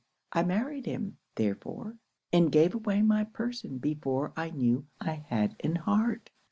I 0.33 0.41
married 0.41 0.87
him, 0.87 1.17
therefore; 1.35 1.97
and 2.33 2.51
gave 2.51 2.73
away 2.73 3.03
my 3.03 3.23
person 3.23 3.77
before 3.77 4.33
I 4.35 4.49
knew 4.49 4.87
I 4.99 5.23
had 5.29 5.55
an 5.59 5.75
heart. 5.75 6.31